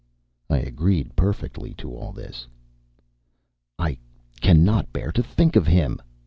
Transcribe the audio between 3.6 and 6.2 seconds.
"I cannot bear to think of him!"